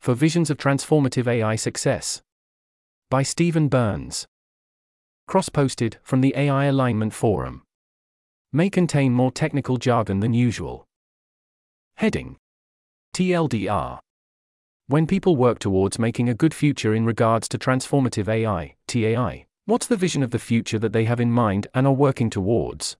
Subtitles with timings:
[0.00, 2.22] Four Visions of Transformative AI Success.
[3.10, 4.26] By Steven Byrnes.
[5.26, 7.64] Cross posted from the AI Alignment Forum.
[8.50, 10.86] May contain more technical jargon than usual.
[11.96, 12.38] Heading
[13.14, 13.98] TLDR.
[14.86, 19.86] When people work towards making a good future in regards to transformative AI, TAI, what's
[19.86, 22.96] the vision of the future that they have in mind and are working towards?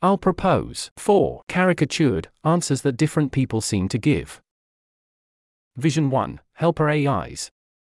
[0.00, 4.40] I'll propose four caricatured answers that different people seem to give.
[5.78, 7.50] Vision 1 Helper AIs.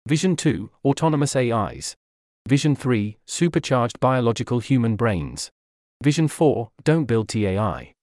[0.07, 1.95] Vision 2 Autonomous AIs.
[2.47, 5.49] Vision 3 Supercharged biological human brains.
[6.03, 7.93] Vision 4 Don't build TAI.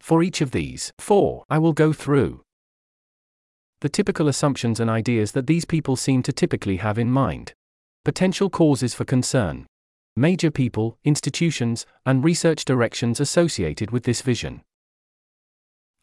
[0.00, 2.42] For each of these four, I will go through
[3.80, 7.54] the typical assumptions and ideas that these people seem to typically have in mind.
[8.04, 9.66] Potential causes for concern
[10.14, 14.62] major people, institutions, and research directions associated with this vision.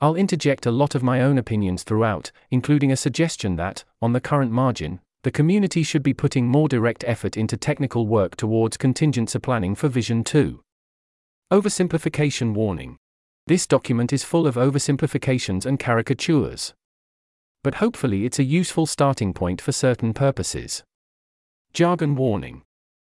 [0.01, 4.19] I'll interject a lot of my own opinions throughout, including a suggestion that, on the
[4.19, 9.37] current margin, the community should be putting more direct effort into technical work towards contingency
[9.37, 10.59] planning for Vision 2.
[11.53, 12.97] Oversimplification warning.
[13.45, 16.73] This document is full of oversimplifications and caricatures.
[17.63, 20.83] But hopefully it's a useful starting point for certain purposes.
[21.73, 22.63] Jargon warning.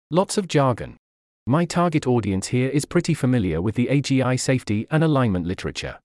[0.10, 0.98] Lots of jargon.
[1.46, 6.00] My target audience here is pretty familiar with the AGI safety and alignment literature.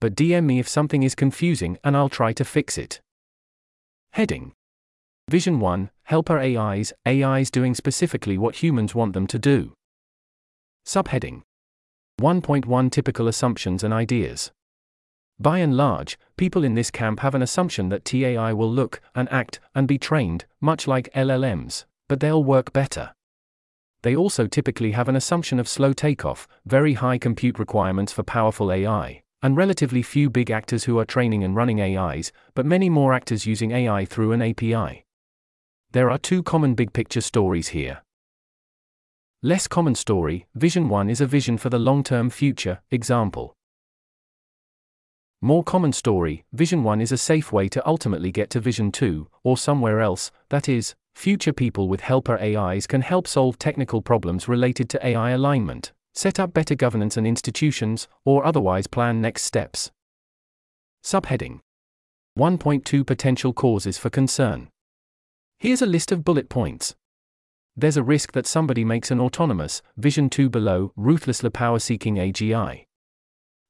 [0.00, 3.00] But DM me if something is confusing and I'll try to fix it.
[4.12, 4.52] Heading
[5.28, 9.74] Vision 1 Helper AIs, AIs doing specifically what humans want them to do.
[10.86, 11.42] Subheading
[12.20, 14.50] 1.1 Typical assumptions and ideas.
[15.38, 19.30] By and large, people in this camp have an assumption that TAI will look and
[19.30, 23.14] act and be trained, much like LLMs, but they'll work better.
[24.02, 28.72] They also typically have an assumption of slow takeoff, very high compute requirements for powerful
[28.72, 33.12] AI, and relatively few big actors who are training and running AIs, but many more
[33.12, 35.04] actors using AI through an API.
[35.92, 38.02] There are two common big picture stories here.
[39.42, 43.54] Less common story Vision 1 is a vision for the long term future, example.
[45.40, 49.28] More common story Vision 1 is a safe way to ultimately get to Vision 2,
[49.44, 54.46] or somewhere else, that is, Future people with helper AIs can help solve technical problems
[54.46, 59.92] related to AI alignment, set up better governance and institutions, or otherwise plan next steps.
[61.04, 61.60] Subheading
[62.36, 64.68] 1.2 Potential causes for concern.
[65.60, 66.96] Here's a list of bullet points.
[67.76, 72.82] There's a risk that somebody makes an autonomous, Vision 2 below, ruthlessly power seeking AGI.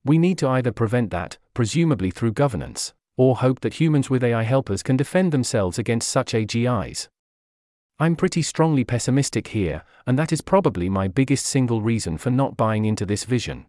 [0.02, 4.44] We need to either prevent that, presumably through governance, or hope that humans with AI
[4.44, 7.08] helpers can defend themselves against such AGIs.
[8.00, 12.56] I'm pretty strongly pessimistic here, and that is probably my biggest single reason for not
[12.56, 13.66] buying into this vision.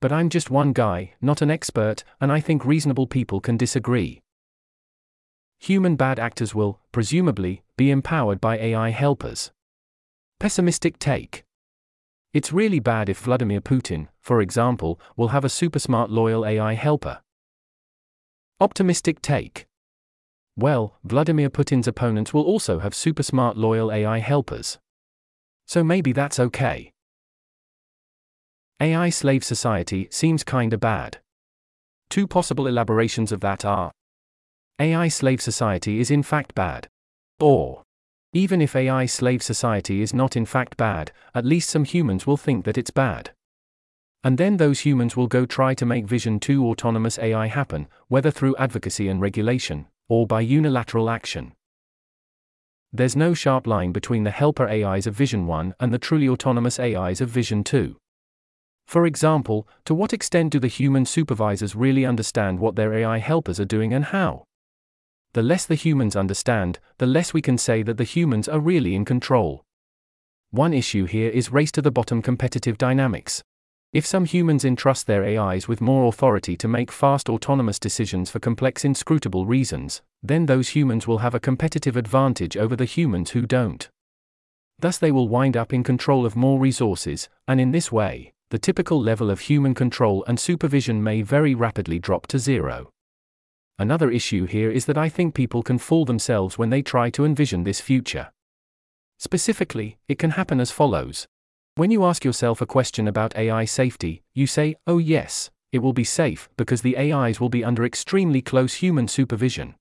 [0.00, 4.22] But I'm just one guy, not an expert, and I think reasonable people can disagree.
[5.58, 9.50] Human bad actors will, presumably, be empowered by AI helpers.
[10.38, 11.44] Pessimistic take.
[12.32, 16.74] It's really bad if Vladimir Putin, for example, will have a super smart loyal AI
[16.74, 17.20] helper.
[18.60, 19.66] Optimistic take.
[20.56, 24.78] Well, Vladimir Putin's opponents will also have super smart loyal AI helpers.
[25.66, 26.92] So maybe that's okay.
[28.80, 31.18] AI slave society seems kinda bad.
[32.10, 33.92] Two possible elaborations of that are
[34.78, 36.88] AI slave society is in fact bad.
[37.40, 37.82] Or,
[38.34, 42.36] even if AI slave society is not in fact bad, at least some humans will
[42.36, 43.32] think that it's bad.
[44.24, 48.30] And then those humans will go try to make Vision 2 autonomous AI happen, whether
[48.30, 51.52] through advocacy and regulation, or by unilateral action.
[52.92, 56.78] There's no sharp line between the helper AIs of Vision 1 and the truly autonomous
[56.78, 57.96] AIs of Vision 2.
[58.86, 63.58] For example, to what extent do the human supervisors really understand what their AI helpers
[63.58, 64.44] are doing and how?
[65.32, 68.94] The less the humans understand, the less we can say that the humans are really
[68.94, 69.64] in control.
[70.50, 73.42] One issue here is race to the bottom competitive dynamics.
[73.92, 78.40] If some humans entrust their AIs with more authority to make fast autonomous decisions for
[78.40, 83.42] complex inscrutable reasons, then those humans will have a competitive advantage over the humans who
[83.42, 83.90] don't.
[84.78, 88.58] Thus, they will wind up in control of more resources, and in this way, the
[88.58, 92.90] typical level of human control and supervision may very rapidly drop to zero.
[93.78, 97.26] Another issue here is that I think people can fool themselves when they try to
[97.26, 98.32] envision this future.
[99.18, 101.26] Specifically, it can happen as follows
[101.74, 105.92] when you ask yourself a question about AI safety, you say, oh yes, it will
[105.92, 109.74] be safe because the AIs will be under extremely close human supervision.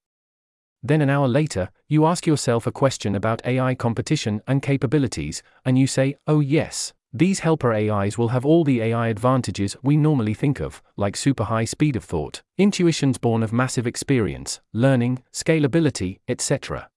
[0.81, 5.77] Then an hour later, you ask yourself a question about AI competition and capabilities, and
[5.77, 10.33] you say, oh yes, These helper AIs will have all the AI advantages we normally
[10.33, 16.19] think of, like super high speed of thought, intuitions born of massive experience, learning, scalability,
[16.29, 16.89] etc.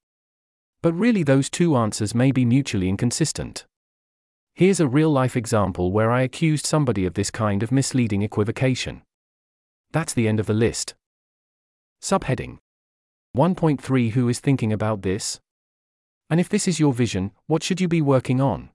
[0.82, 3.66] But really, those two answers may be mutually inconsistent.
[4.56, 9.02] Here's a real life example where I accused somebody of this kind of misleading equivocation.
[9.90, 10.94] That's the end of the list.
[12.00, 12.58] Subheading
[13.36, 15.40] 1.3 Who is thinking about this?
[16.30, 18.70] And if this is your vision, what should you be working on?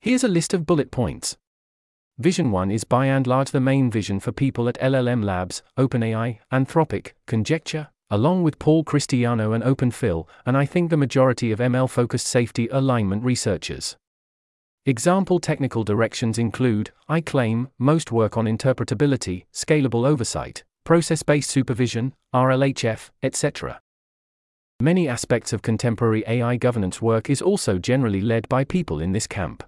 [0.00, 1.36] Here's a list of bullet points.
[2.18, 6.38] Vision 1 is by and large the main vision for people at LLM Labs, OpenAI,
[6.52, 11.90] Anthropic, Conjecture, along with Paul Christiano and OpenPhil, and I think the majority of ML
[11.90, 13.96] focused safety alignment researchers.
[14.86, 22.12] Example technical directions include I claim, most work on interpretability, scalable oversight, process based supervision,
[22.34, 23.80] RLHF, etc.
[24.80, 29.26] Many aspects of contemporary AI governance work is also generally led by people in this
[29.26, 29.64] camp.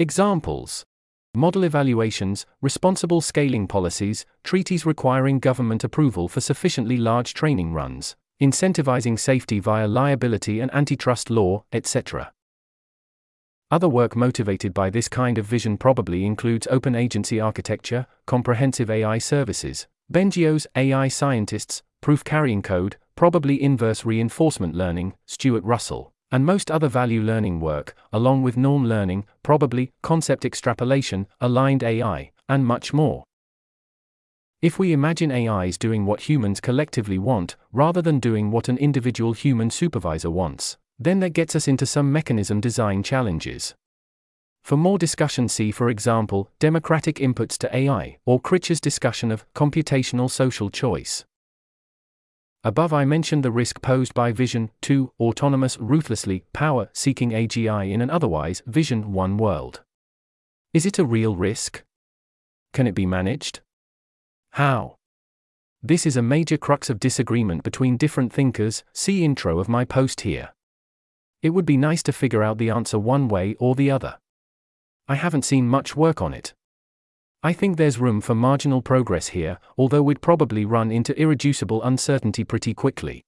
[0.00, 0.84] Examples
[1.32, 9.16] Model evaluations, responsible scaling policies, treaties requiring government approval for sufficiently large training runs, incentivizing
[9.16, 12.32] safety via liability and antitrust law, etc.
[13.68, 19.18] Other work motivated by this kind of vision probably includes open agency architecture, comprehensive AI
[19.18, 26.70] services, Bengios, AI scientists, proof carrying code, probably inverse reinforcement learning, Stuart Russell, and most
[26.70, 32.92] other value learning work, along with norm learning, probably, concept extrapolation, aligned AI, and much
[32.92, 33.24] more.
[34.62, 39.32] If we imagine AIs doing what humans collectively want, rather than doing what an individual
[39.32, 43.74] human supervisor wants, then that gets us into some mechanism design challenges.
[44.62, 50.28] For more discussion, see, for example, Democratic Inputs to AI, or Critch's discussion of computational
[50.28, 51.24] social choice.
[52.64, 58.02] Above, I mentioned the risk posed by Vision 2, autonomous, ruthlessly, power seeking AGI in
[58.02, 59.82] an otherwise Vision 1 world.
[60.74, 61.84] Is it a real risk?
[62.72, 63.60] Can it be managed?
[64.50, 64.96] How?
[65.80, 70.22] This is a major crux of disagreement between different thinkers, see intro of my post
[70.22, 70.55] here.
[71.42, 74.18] It would be nice to figure out the answer one way or the other.
[75.08, 76.54] I haven't seen much work on it.
[77.42, 82.42] I think there's room for marginal progress here, although we'd probably run into irreducible uncertainty
[82.42, 83.24] pretty quickly.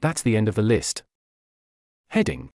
[0.00, 1.04] That's the end of the list.
[2.08, 2.50] Heading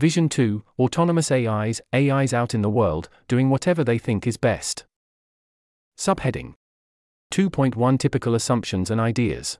[0.00, 4.86] Vision 2 Autonomous AIs, AIs out in the world, doing whatever they think is best.
[5.98, 6.54] Subheading
[7.32, 9.58] 2.1 Typical assumptions and ideas.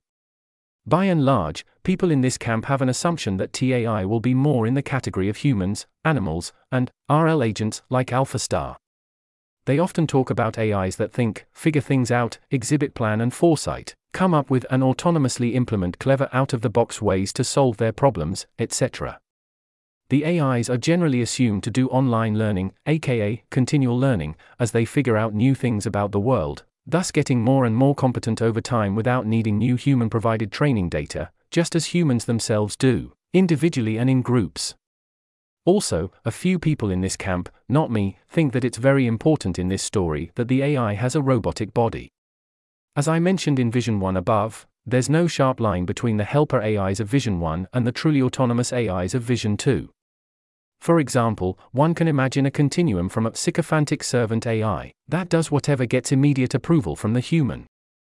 [0.87, 4.67] By and large, people in this camp have an assumption that TAI will be more
[4.67, 8.77] in the category of humans, animals, and RL agents like AlphaStar.
[9.67, 14.32] They often talk about AIs that think, figure things out, exhibit plan and foresight, come
[14.32, 18.47] up with and autonomously implement clever out of the box ways to solve their problems,
[18.59, 19.21] etc.
[20.09, 25.17] The AIs are generally assumed to do online learning, aka continual learning, as they figure
[25.17, 29.26] out new things about the world, thus getting more and more competent over time without
[29.26, 34.75] needing new human provided training data, just as humans themselves do, individually and in groups.
[35.64, 39.69] Also, a few people in this camp, not me, think that it's very important in
[39.69, 42.10] this story that the AI has a robotic body.
[42.96, 46.98] As I mentioned in Vision 1 above, there's no sharp line between the helper AIs
[46.98, 49.90] of Vision 1 and the truly autonomous AIs of Vision 2.
[50.81, 55.85] For example, one can imagine a continuum from a sycophantic servant AI that does whatever
[55.85, 57.67] gets immediate approval from the human,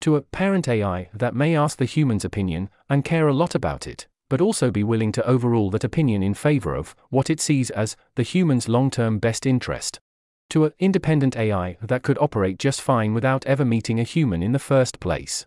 [0.01, 3.87] to a parent AI that may ask the human's opinion and care a lot about
[3.87, 7.69] it, but also be willing to overrule that opinion in favor of what it sees
[7.71, 10.01] as the human's long term best interest,
[10.49, 14.53] to an independent AI that could operate just fine without ever meeting a human in
[14.53, 15.47] the first place.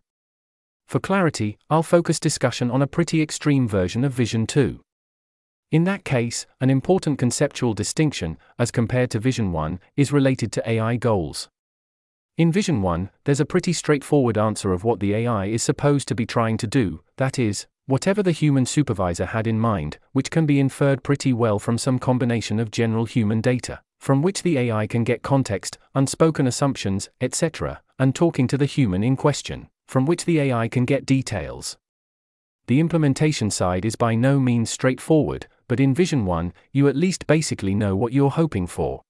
[0.86, 4.80] For clarity, I'll focus discussion on a pretty extreme version of Vision 2.
[5.70, 10.70] In that case, an important conceptual distinction, as compared to Vision 1, is related to
[10.70, 11.50] AI goals.
[12.38, 16.16] In Vision 1, there's a pretty straightforward answer of what the AI is supposed to
[16.16, 20.46] be trying to do, that is, whatever the human supervisor had in mind, which can
[20.46, 24.88] be inferred pretty well from some combination of general human data, from which the AI
[24.88, 30.24] can get context, unspoken assumptions, etc., and talking to the human in question, from which
[30.24, 31.76] the AI can get details.
[32.68, 37.28] The implementation side is by no means straightforward, but in Vision 1, you at least
[37.28, 39.02] basically know what you're hoping for.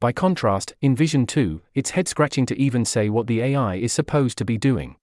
[0.00, 3.92] By contrast, in Vision 2, it's head scratching to even say what the AI is
[3.92, 4.96] supposed to be doing.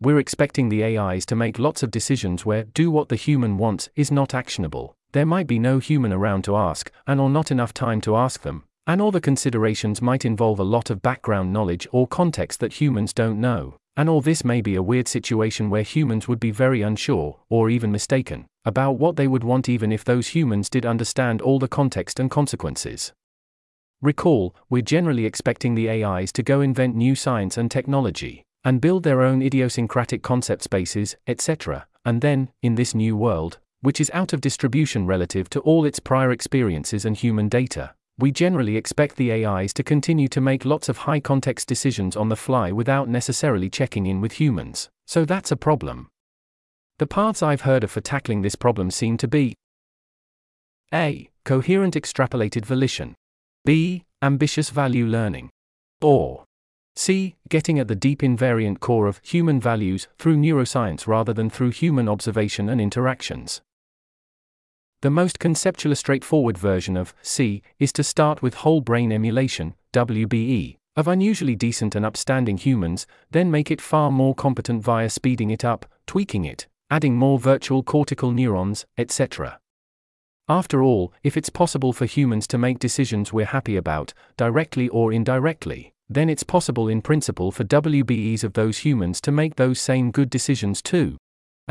[0.00, 3.88] We're expecting the AIs to make lots of decisions where do what the human wants
[3.94, 4.96] is not actionable.
[5.12, 8.42] There might be no human around to ask, and or not enough time to ask
[8.42, 12.80] them, and all the considerations might involve a lot of background knowledge or context that
[12.80, 13.76] humans don't know.
[13.96, 17.68] And all this may be a weird situation where humans would be very unsure, or
[17.68, 21.68] even mistaken, about what they would want even if those humans did understand all the
[21.68, 23.12] context and consequences.
[24.00, 29.02] Recall, we're generally expecting the AIs to go invent new science and technology, and build
[29.02, 34.32] their own idiosyncratic concept spaces, etc., and then, in this new world, which is out
[34.32, 39.32] of distribution relative to all its prior experiences and human data, we generally expect the
[39.32, 43.68] AIs to continue to make lots of high context decisions on the fly without necessarily
[43.68, 46.08] checking in with humans, so that's a problem.
[47.00, 49.56] The paths I've heard of for tackling this problem seem to be
[50.94, 51.30] A.
[51.44, 53.16] Coherent extrapolated volition.
[53.64, 54.04] B.
[54.22, 55.50] Ambitious value learning.
[56.00, 56.44] Or
[56.94, 57.34] C.
[57.48, 62.08] Getting at the deep invariant core of human values through neuroscience rather than through human
[62.08, 63.62] observation and interactions.
[65.02, 70.76] The most conceptually straightforward version of C is to start with whole brain emulation, WBE,
[70.94, 75.64] of unusually decent and upstanding humans, then make it far more competent via speeding it
[75.64, 79.58] up, tweaking it, adding more virtual cortical neurons, etc.
[80.48, 85.12] After all, if it's possible for humans to make decisions we're happy about, directly or
[85.12, 90.12] indirectly, then it's possible in principle for WBEs of those humans to make those same
[90.12, 91.16] good decisions too.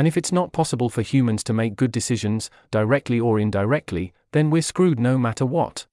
[0.02, 4.50] And if it's not possible for humans to make good decisions, directly or indirectly, then
[4.50, 5.86] we're screwed no matter what.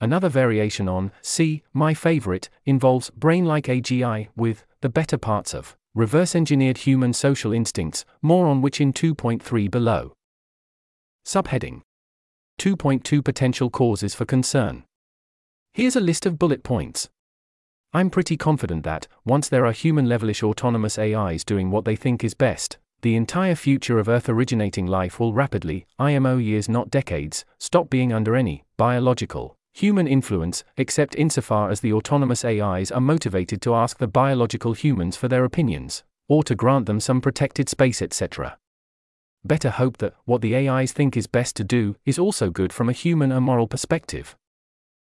[0.00, 5.76] Another variation on C, my favorite, involves brain like AGI with the better parts of
[5.92, 10.12] reverse engineered human social instincts, more on which in 2.3 below.
[11.26, 11.80] Subheading
[12.60, 14.84] 2.2 Potential causes for concern.
[15.74, 17.08] Here's a list of bullet points.
[17.92, 22.22] I'm pretty confident that, once there are human levelish autonomous AIs doing what they think
[22.22, 27.44] is best, the entire future of Earth originating life will rapidly, IMO years not decades,
[27.58, 33.60] stop being under any biological human influence, except insofar as the autonomous AIs are motivated
[33.62, 38.00] to ask the biological humans for their opinions, or to grant them some protected space,
[38.00, 38.58] etc
[39.46, 42.88] better hope that what the AIs think is best to do is also good from
[42.88, 44.36] a human and moral perspective.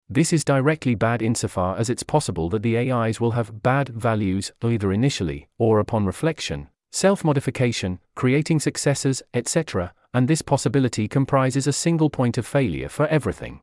[0.09, 4.51] This is directly bad insofar as it's possible that the AIs will have bad values
[4.61, 11.73] either initially or upon reflection, self modification, creating successors, etc., and this possibility comprises a
[11.73, 13.61] single point of failure for everything.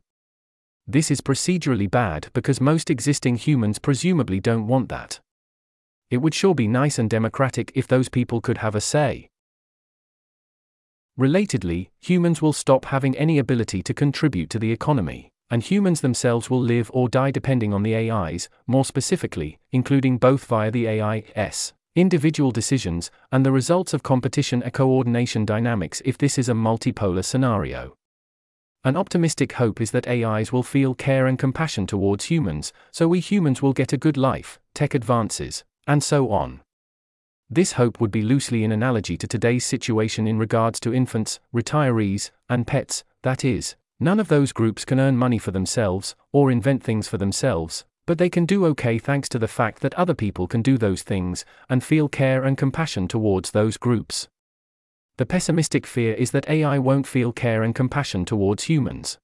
[0.87, 5.19] This is procedurally bad because most existing humans presumably don't want that.
[6.09, 9.29] It would sure be nice and democratic if those people could have a say.
[11.19, 16.49] Relatedly, humans will stop having any ability to contribute to the economy, and humans themselves
[16.49, 21.73] will live or die depending on the AIs, more specifically, including both via the AIS,
[21.95, 27.23] individual decisions, and the results of competition and coordination dynamics if this is a multipolar
[27.23, 27.95] scenario.
[28.83, 33.19] An optimistic hope is that AIs will feel care and compassion towards humans, so we
[33.19, 36.61] humans will get a good life, tech advances, and so on.
[37.49, 42.31] This hope would be loosely in analogy to today's situation in regards to infants, retirees,
[42.47, 46.81] and pets, that is, none of those groups can earn money for themselves, or invent
[46.81, 50.47] things for themselves, but they can do okay thanks to the fact that other people
[50.47, 54.27] can do those things, and feel care and compassion towards those groups.
[55.17, 59.19] The pessimistic fear is that AI won't feel care and compassion towards humans.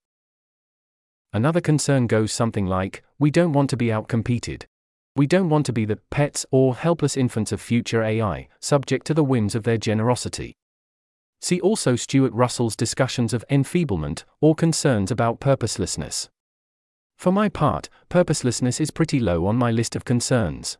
[1.33, 4.65] Another concern goes something like we don't want to be outcompeted.
[5.15, 9.15] We don't want to be the pets or helpless infants of future AI, subject to
[9.15, 10.53] the whims of their generosity.
[11.41, 16.29] See also Stuart Russell's discussions of enfeeblement or concerns about purposelessness.
[17.17, 20.77] For my part, purposelessness is pretty low on my list of concerns.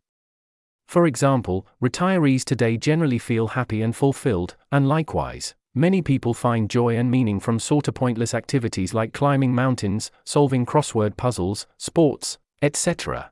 [0.88, 6.96] For example, retirees today generally feel happy and fulfilled, and likewise, many people find joy
[6.96, 13.32] and meaning from sort of pointless activities like climbing mountains, solving crossword puzzles, sports, etc.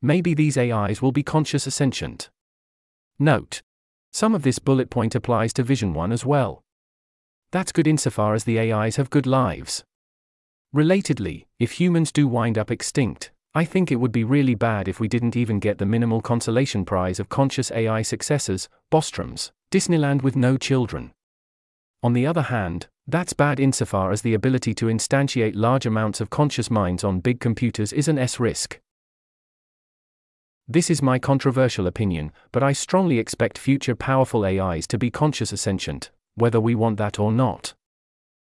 [0.00, 2.30] Maybe these AIs will be conscious ascendant.
[3.18, 3.62] Note.
[4.12, 6.62] Some of this bullet point applies to Vision 1 as well.
[7.50, 9.84] That's good insofar as the AIs have good lives.
[10.76, 15.00] Relatedly, if humans do wind up extinct, I think it would be really bad if
[15.00, 20.36] we didn't even get the minimal consolation prize of conscious AI successors, Bostrom's, Disneyland with
[20.36, 21.12] no children.
[22.02, 26.28] On the other hand, that's bad insofar as the ability to instantiate large amounts of
[26.28, 28.78] conscious minds on big computers is an S risk.
[30.68, 35.52] This is my controversial opinion, but I strongly expect future powerful AIs to be conscious
[35.52, 37.72] ascendant, whether we want that or not.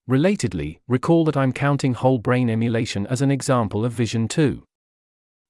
[0.09, 4.63] Relatedly, recall that I'm counting whole brain emulation as an example of Vision 2.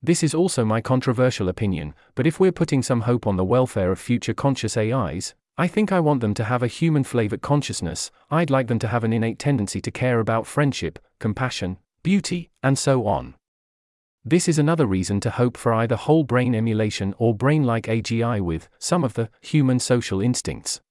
[0.03, 3.89] This is also my controversial opinion, but if we're putting some hope on the welfare
[3.89, 8.11] of future conscious AIs, I think I want them to have a human flavored consciousness,
[8.29, 12.77] I'd like them to have an innate tendency to care about friendship, compassion, beauty, and
[12.77, 13.35] so on.
[14.25, 18.41] This is another reason to hope for either whole brain emulation or brain like AGI
[18.41, 20.81] with some of the human social instincts.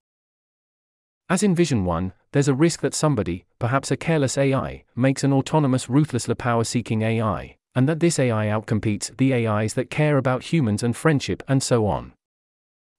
[1.30, 5.32] As in Vision 1, there's a risk that somebody, perhaps a careless AI, makes an
[5.32, 10.44] autonomous, ruthless, power seeking AI, and that this AI outcompetes the AIs that care about
[10.44, 12.14] humans and friendship and so on.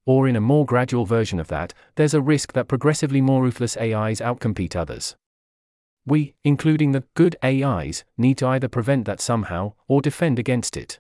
[0.05, 3.75] Or in a more gradual version of that, there's a risk that progressively more ruthless
[3.77, 5.15] AIs outcompete others.
[6.05, 10.99] We, including the good AIs, need to either prevent that somehow, or defend against it.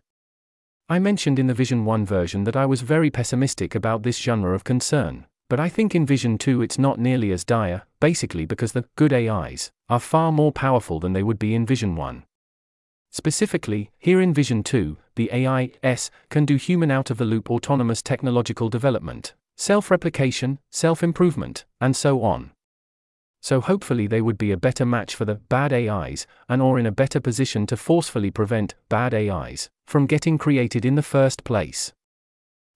[0.89, 4.55] I mentioned in the Vision 1 version that I was very pessimistic about this genre
[4.55, 8.71] of concern, but I think in Vision 2 it's not nearly as dire, basically because
[8.71, 12.23] the good AIs are far more powerful than they would be in Vision 1.
[13.11, 18.03] Specifically, here in Vision 2, the AIS can do human out of the loop autonomous
[18.03, 22.51] technological development, self replication, self improvement, and so on.
[23.41, 26.85] So hopefully they would be a better match for the bad AIs and or in
[26.85, 31.93] a better position to forcefully prevent bad AIs from getting created in the first place.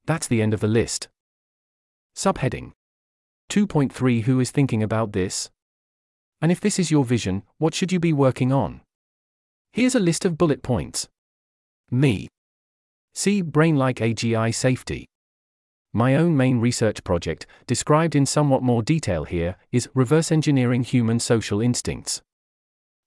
[0.06, 1.10] That's the end of the list.
[2.16, 2.72] Subheading
[3.50, 5.50] 2.3 Who is thinking about this?
[6.42, 8.82] And if this is your vision, what should you be working on?
[9.72, 11.08] Here's a list of bullet points.
[11.90, 12.28] Me.
[13.14, 15.08] See Brain like AGI Safety.
[15.92, 21.20] My own main research project, described in somewhat more detail here, is Reverse Engineering Human
[21.20, 22.22] Social Instincts.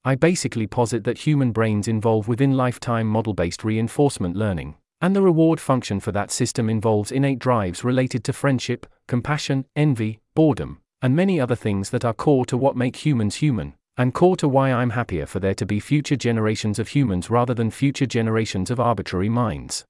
[0.04, 5.22] I basically posit that human brains involve within lifetime model based reinforcement learning, and the
[5.22, 11.14] reward function for that system involves innate drives related to friendship, compassion, envy, boredom, and
[11.14, 14.72] many other things that are core to what make humans human, and core to why
[14.72, 18.80] I'm happier for there to be future generations of humans rather than future generations of
[18.80, 19.84] arbitrary minds.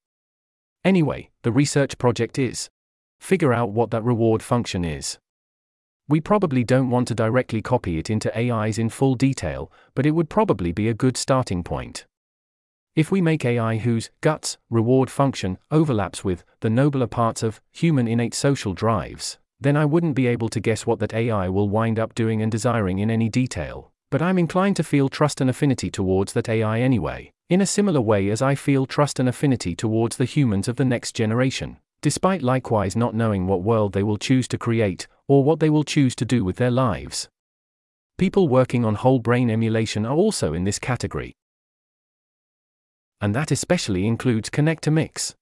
[0.85, 2.69] Anyway, the research project is
[3.19, 5.19] figure out what that reward function is.
[6.09, 10.13] We probably don't want to directly copy it into AIs in full detail, but it
[10.13, 12.07] would probably be a good starting point.
[12.97, 18.09] If we make AI whose guts reward function overlaps with the nobler parts of human
[18.09, 22.01] innate social drives, then I wouldn't be able to guess what that AI will wind
[22.01, 25.91] up doing and desiring in any detail but I'm inclined to feel trust and affinity
[25.91, 30.17] towards that AI anyway, in a similar way as I feel trust and affinity towards
[30.17, 34.47] the humans of the next generation, despite likewise not knowing what world they will choose
[34.49, 37.29] to create, or what they will choose to do with their lives.
[38.17, 41.35] People working on whole brain emulation are also in this category.
[43.21, 45.35] And that especially includes connectomics.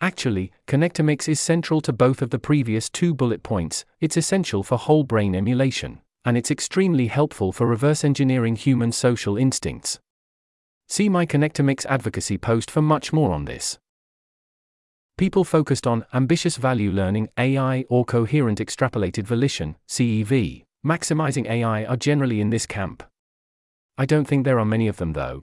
[0.00, 4.76] Actually, connectomics is central to both of the previous two bullet points, it's essential for
[4.76, 9.98] whole brain emulation and it's extremely helpful for reverse engineering human social instincts.
[10.88, 13.78] See my connectomics advocacy post for much more on this.
[15.18, 21.96] People focused on ambitious value learning, AI, or coherent extrapolated volition, CEV, maximizing AI are
[21.96, 23.02] generally in this camp.
[23.98, 25.42] I don't think there are many of them though.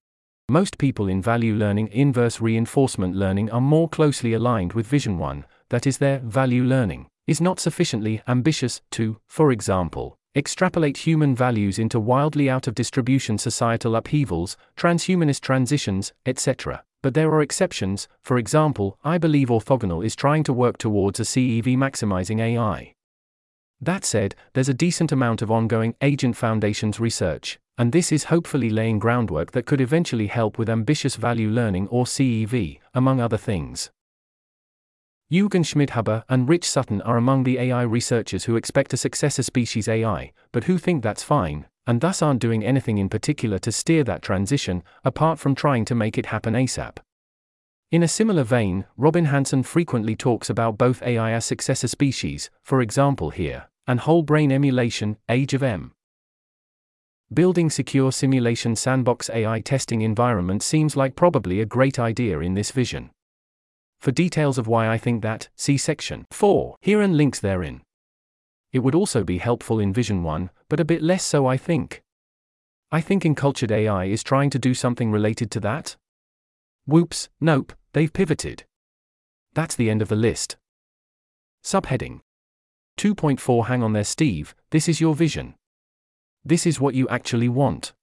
[0.49, 5.45] Most people in value learning, inverse reinforcement learning are more closely aligned with Vision 1,
[5.69, 11.77] that is, their value learning is not sufficiently ambitious to, for example, extrapolate human values
[11.77, 16.83] into wildly out of distribution societal upheavals, transhumanist transitions, etc.
[17.03, 21.23] But there are exceptions, for example, I believe orthogonal is trying to work towards a
[21.23, 22.95] CEV maximizing AI.
[23.79, 28.69] That said, there's a decent amount of ongoing Agent Foundations research, and this is hopefully
[28.69, 33.89] laying groundwork that could eventually help with ambitious value learning or CEV, among other things.
[35.31, 39.87] Jürgen Schmidhuber and Rich Sutton are among the AI researchers who expect a successor species
[39.87, 44.03] AI, but who think that's fine, and thus aren't doing anything in particular to steer
[44.03, 46.97] that transition, apart from trying to make it happen ASAP.
[47.91, 52.81] In a similar vein, Robin Hanson frequently talks about both AI as successor species, for
[52.81, 55.93] example here, and whole brain emulation, Age of Em.
[57.31, 62.71] Building secure simulation sandbox AI testing environment seems like probably a great idea in this
[62.71, 63.11] vision.
[63.99, 67.81] For details of why I think that, see section 4 here and links therein.
[68.71, 72.01] It would also be helpful in Vision 1, but a bit less so, I think.
[72.91, 75.97] I think Encultured AI is trying to do something related to that.
[76.87, 78.63] Whoops, nope, they've pivoted.
[79.53, 80.57] That's the end of the list.
[81.63, 82.21] Subheading
[82.97, 85.53] 2.4 Hang on there, Steve, this is your vision.
[86.45, 87.93] This is what you actually want.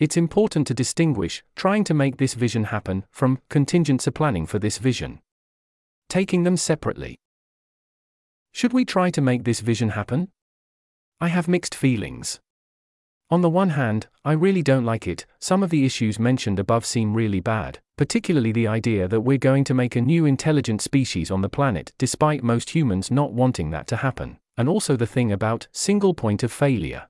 [0.00, 4.78] It's important to distinguish, trying to make this vision happen, from contingency planning for this
[4.78, 5.20] vision.
[6.08, 7.16] Taking them separately.
[8.52, 10.28] Should we try to make this vision happen?
[11.20, 12.40] I have mixed feelings.
[13.30, 16.84] On the one hand, I really don't like it, some of the issues mentioned above
[16.84, 21.30] seem really bad, particularly the idea that we're going to make a new intelligent species
[21.30, 25.32] on the planet despite most humans not wanting that to happen, and also the thing
[25.32, 27.08] about single point of failure.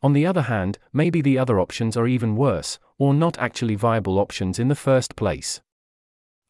[0.00, 4.18] On the other hand, maybe the other options are even worse, or not actually viable
[4.18, 5.60] options in the first place.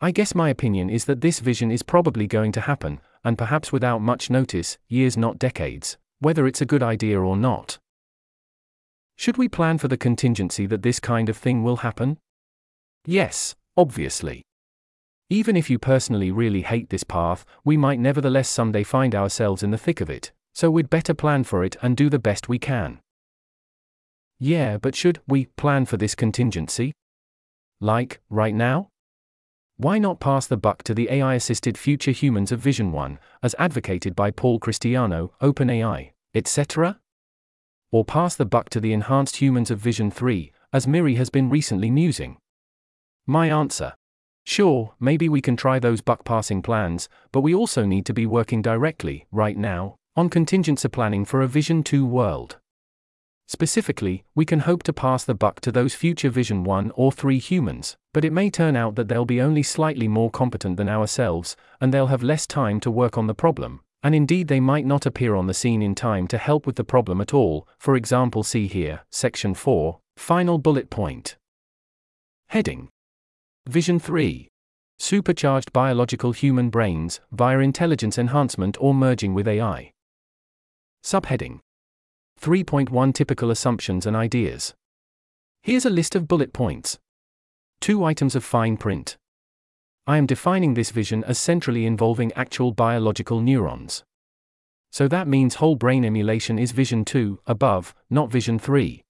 [0.00, 3.72] I guess my opinion is that this vision is probably going to happen, and perhaps
[3.72, 7.78] without much notice, years not decades, whether it's a good idea or not.
[9.16, 12.18] Should we plan for the contingency that this kind of thing will happen?
[13.04, 14.42] Yes, obviously.
[15.30, 19.70] Even if you personally really hate this path, we might nevertheless someday find ourselves in
[19.70, 22.58] the thick of it, so we'd better plan for it and do the best we
[22.58, 23.00] can.
[24.40, 26.92] Yeah, but should we plan for this contingency?
[27.81, 28.88] Like, right now?
[29.77, 33.55] Why not pass the buck to the AI assisted future humans of Vision 1, as
[33.59, 36.98] advocated by Paul Christiano, OpenAI, etc.?
[37.90, 41.48] Or pass the buck to the enhanced humans of Vision 3, as Miri has been
[41.48, 42.38] recently musing?
[43.27, 43.94] My answer
[44.44, 48.24] Sure, maybe we can try those buck passing plans, but we also need to be
[48.24, 52.57] working directly, right now, on contingency planning for a Vision 2 world.
[53.48, 57.38] Specifically, we can hope to pass the buck to those future Vision 1 or 3
[57.38, 61.56] humans, but it may turn out that they'll be only slightly more competent than ourselves,
[61.80, 65.06] and they'll have less time to work on the problem, and indeed they might not
[65.06, 68.42] appear on the scene in time to help with the problem at all, for example,
[68.42, 71.38] see here, Section 4, Final Bullet Point.
[72.48, 72.90] Heading
[73.66, 74.46] Vision 3
[74.98, 79.92] Supercharged biological human brains via intelligence enhancement or merging with AI.
[81.02, 81.61] Subheading
[82.40, 84.74] 3.1 Typical assumptions and ideas.
[85.61, 86.98] Here's a list of bullet points.
[87.81, 89.16] Two items of fine print.
[90.07, 94.05] I am defining this vision as centrally involving actual biological neurons.
[94.90, 99.03] So that means whole brain emulation is vision 2, above, not vision 3.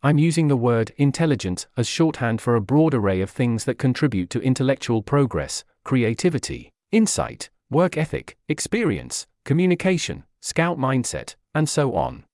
[0.00, 4.30] I'm using the word intelligence as shorthand for a broad array of things that contribute
[4.30, 12.24] to intellectual progress, creativity, insight, work ethic, experience, communication, scout mindset, and so on.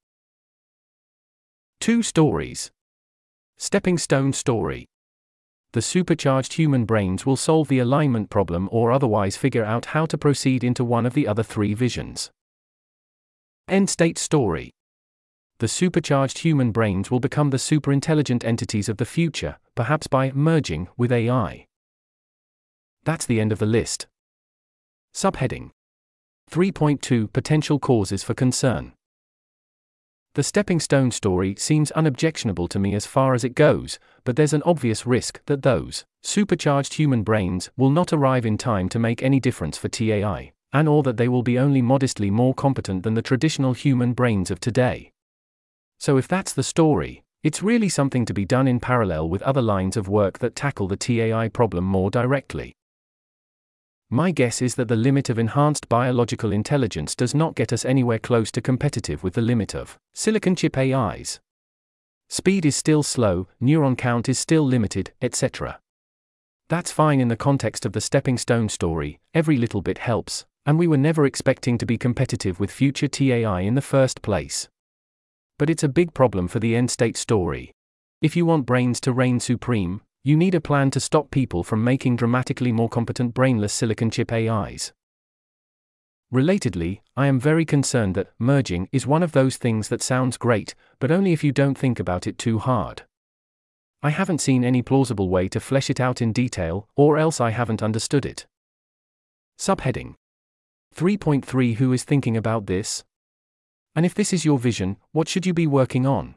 [1.81, 2.71] Two stories.
[3.57, 4.87] Stepping Stone Story.
[5.73, 10.19] The supercharged human brains will solve the alignment problem or otherwise figure out how to
[10.19, 12.31] proceed into one of the other three visions.
[13.67, 14.71] End State Story
[15.61, 20.89] the supercharged human brains will become the superintelligent entities of the future, perhaps by merging
[20.97, 21.67] with AI.
[23.05, 24.09] That's the end of the list.
[25.15, 25.71] Subheading
[26.51, 28.94] 3.2 Potential Causes for Concern.
[30.35, 34.53] The stepping stone story seems unobjectionable to me as far as it goes, but there's
[34.53, 39.23] an obvious risk that those supercharged human brains will not arrive in time to make
[39.23, 43.15] any difference for TAI, and or that they will be only modestly more competent than
[43.15, 45.13] the traditional human brains of today.
[46.01, 49.63] So, if that's the story, it's really something to be done in parallel with other
[49.63, 52.75] lines of work that tackle the TAI problem more directly.
[54.11, 58.19] My guess is that the limit of enhanced biological intelligence does not get us anywhere
[58.19, 61.41] close to competitive with the limit of silicon chip AIs.
[62.29, 65.81] Speed is still slow, neuron count is still limited, etc.
[66.69, 70.79] That's fine in the context of the stepping stone story, every little bit helps, and
[70.79, 74.69] we were never expecting to be competitive with future TAI in the first place.
[75.59, 77.73] But it's a big problem for the end state story.
[78.23, 81.85] If you want brains to reign supreme, you need a plan to stop people from
[81.85, 84.95] making dramatically more competent brainless silicon chip AIs.
[86.33, 90.75] Relatedly, I am very concerned that merging is one of those things that sounds great,
[90.99, 93.03] but only if you don't think about it too hard.
[94.03, 97.51] I haven't seen any plausible way to flesh it out in detail, or else I
[97.51, 98.47] haven't understood it.
[99.59, 100.15] Subheading
[100.97, 103.05] 3.3 Who is thinking about this?
[103.95, 106.35] And if this is your vision, what should you be working on?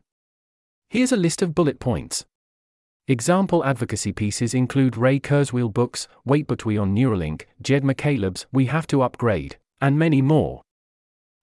[0.89, 2.25] Here's a list of bullet points.
[3.09, 8.65] Example advocacy pieces include Ray Kurzweil books, Wait But Why on Neuralink, Jed McCaleb's We
[8.65, 10.61] Have to Upgrade, and many more.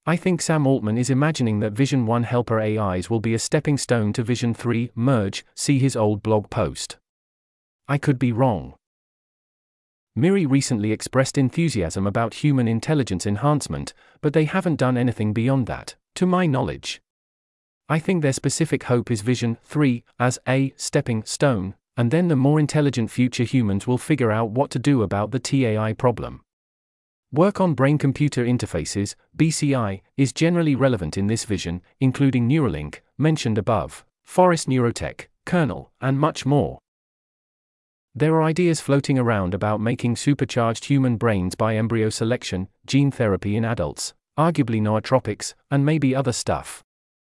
[0.04, 3.78] I think Sam Altman is imagining that Vision 1 helper AIs will be a stepping
[3.78, 6.98] stone to Vision 3 merge, see his old blog post.
[7.88, 8.74] I could be wrong.
[10.14, 15.94] Miri recently expressed enthusiasm about human intelligence enhancement, but they haven't done anything beyond that
[16.16, 17.00] to my knowledge.
[17.86, 22.36] I think their specific hope is Vision 3 as a stepping stone, and then the
[22.36, 26.40] more intelligent future humans will figure out what to do about the TAI problem.
[27.30, 33.58] Work on brain computer interfaces, BCI, is generally relevant in this vision, including Neuralink, mentioned
[33.58, 36.78] above, Forest Neurotech, Kernel, and much more.
[38.14, 43.56] There are ideas floating around about making supercharged human brains by embryo selection, gene therapy
[43.56, 46.82] in adults, arguably nootropics, and maybe other stuff.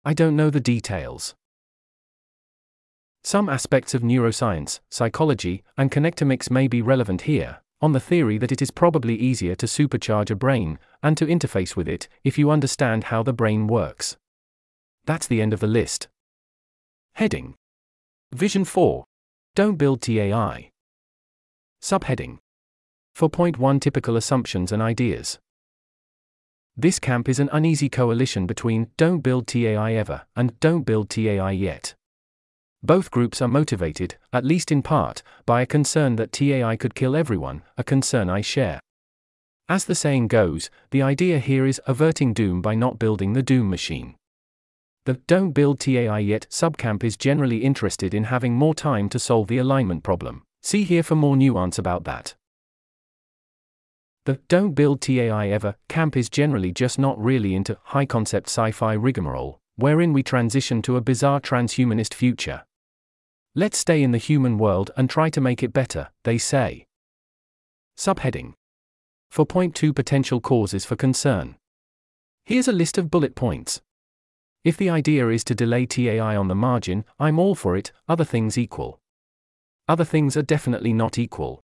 [0.08, 1.34] I don't know the details.
[3.24, 8.52] Some aspects of neuroscience, psychology, and connectomics may be relevant here, on the theory that
[8.52, 12.52] it is probably easier to supercharge a brain, and to interface with it, if you
[12.52, 14.16] understand how the brain works.
[15.06, 16.08] That's the end of the list.
[17.16, 17.56] Heading
[18.32, 19.06] Vision 4
[19.56, 20.70] Don't build TAI.
[21.82, 22.38] Subheading
[23.18, 25.40] 4.1 Typical assumptions and ideas.
[26.78, 31.52] This camp is an uneasy coalition between don't build TAI ever and don't build TAI
[31.52, 31.96] yet.
[32.84, 37.16] Both groups are motivated, at least in part, by a concern that TAI could kill
[37.16, 38.82] everyone, a concern I share.
[39.70, 43.70] As the saying goes, the idea here is averting doom by not building the doom
[43.70, 44.16] machine.
[45.06, 49.48] The Don't Build TAI Yet subcamp is generally interested in having more time to solve
[49.48, 50.44] the alignment problem.
[50.62, 52.36] See here for more nuance about that.
[54.26, 58.72] The Don't Build TAI Ever camp is generally just not really into high concept sci
[58.72, 62.66] fi rigmarole, wherein we transition to a bizarre transhumanist future.
[63.54, 66.88] Let's stay in the human world and try to make it better, they say.
[68.00, 68.54] Subheading
[69.30, 71.58] For point two Potential causes for concern.
[72.46, 73.84] Here's a list of bullet points.
[74.64, 78.26] If the idea is to delay TAI on the margin, I'm all for it, other
[78.26, 79.00] things equal.
[79.88, 81.64] Other things are definitely not equal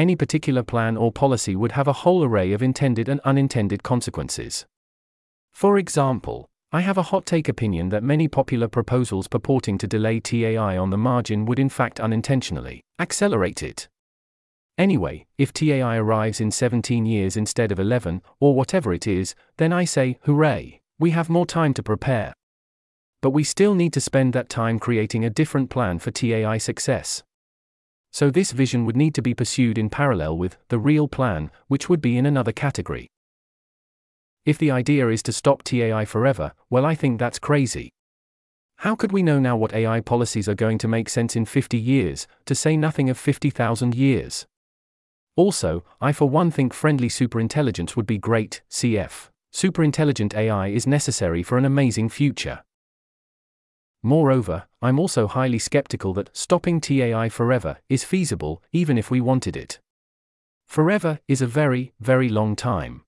[0.00, 4.64] any particular plan or policy would have a whole array of intended and unintended consequences.
[5.52, 10.18] For example, I have a hot take opinion that many popular proposals purporting to delay
[10.18, 13.90] TAI on the margin would in fact unintentionally accelerate it.
[14.78, 19.70] Anyway, if TAI arrives in 17 years instead of 11, or whatever it is, then
[19.70, 22.32] I say, hooray, we have more time to prepare.
[23.20, 27.22] But we still need to spend that time creating a different plan for TAI success.
[28.20, 31.88] So this vision would need to be pursued in parallel with the real plan, which
[31.88, 33.08] would be in another category.
[34.44, 37.88] If the idea is to stop TAI forever, well, I think that's crazy.
[38.76, 41.78] How could we know now what AI policies are going to make sense in 50
[41.78, 44.44] years, to say nothing of 50,000 years?
[45.34, 49.30] Also, I for one think friendly superintelligence would be great, cf.
[49.54, 52.64] Superintelligent AI is necessary for an amazing future.
[54.02, 59.56] Moreover, I'm also highly skeptical that stopping TAI forever is feasible, even if we wanted
[59.56, 59.78] it.
[60.66, 63.02] Forever is a very, very long time.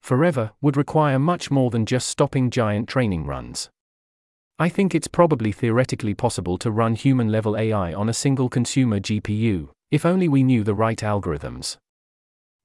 [0.00, 3.70] Forever would require much more than just stopping giant training runs.
[4.58, 8.98] I think it's probably theoretically possible to run human level AI on a single consumer
[8.98, 11.76] GPU, if only we knew the right algorithms.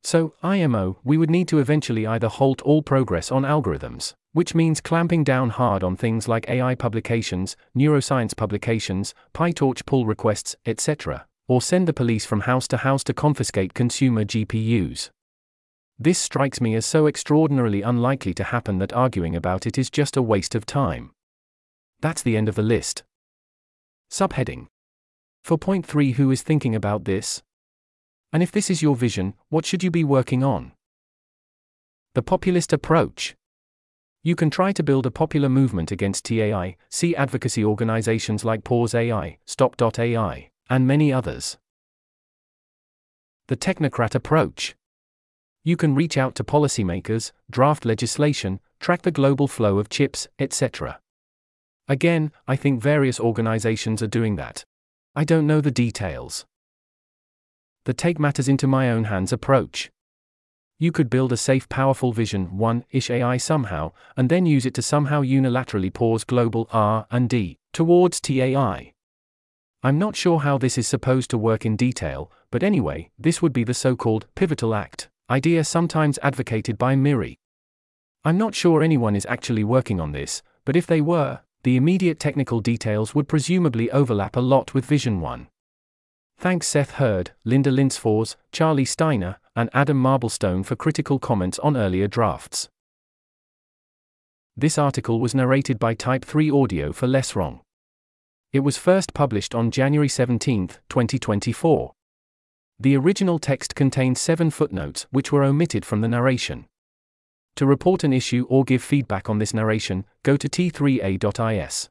[0.03, 4.82] So, IMO, we would need to eventually either halt all progress on algorithms, which means
[4.82, 11.62] clamping down hard on things like AI publications, neuroscience publications, PyTorch pull requests, etc., or
[11.62, 15.10] send the police from house to house to confiscate consumer GPUs.
[15.98, 20.17] This strikes me as so extraordinarily unlikely to happen that arguing about it is just
[20.17, 21.12] a waste of time.
[22.02, 23.04] That's the end of the list.
[24.12, 24.67] Subheading
[25.45, 27.41] For point 3, Who is thinking about this?
[28.34, 30.74] And if this is your vision, what should you be working on?
[32.15, 33.34] The populist approach.
[34.25, 38.95] You can try to build a popular movement against TAI, see advocacy organizations like Pause
[38.95, 41.57] AI, Stop.ai, and many others.
[43.49, 44.75] The technocrat approach.
[45.63, 50.99] You can reach out to policymakers, draft legislation, track the global flow of chips, etc.
[51.88, 54.65] Again, I think various organizations are doing that.
[55.15, 56.47] I don't know the details
[57.85, 59.91] the take matters into my own hands approach.
[60.77, 64.73] You could build a safe, powerful Vision 1 ish AI somehow, and then use it
[64.73, 68.93] to somehow unilaterally pause global R and D towards TAI.
[69.83, 73.53] I'm not sure how this is supposed to work in detail, but anyway, this would
[73.53, 77.39] be the so called pivotal act idea sometimes advocated by MIRI.
[78.23, 82.19] I'm not sure anyone is actually working on this, but if they were, the immediate
[82.19, 85.47] technical details would presumably overlap a lot with Vision 1.
[86.38, 92.08] Thanks Seth Herd, Linda Linsefors, Charlie Steiner, and Adam Marblestone for critical comments on earlier
[92.08, 92.70] drafts.
[94.58, 97.62] This article was narrated by Type 3 Audio for Less Wrong.
[98.54, 101.94] It was first published on January 17, 2024.
[102.80, 106.65] The original text contained seven footnotes which were omitted from the narration.
[107.56, 111.89] To report an issue or give feedback on this narration, go to t3a.is.